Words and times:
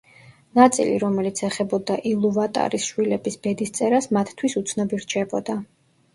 ნაწილი, 0.59 0.95
რომელიც 1.03 1.41
ეხებოდა 1.47 1.97
ილუვატარის 2.13 2.89
შვილების 2.93 3.39
ბედისწერას, 3.45 4.11
მათთვის 4.19 4.59
უცნობი 4.65 5.03
რჩებოდა. 5.07 5.61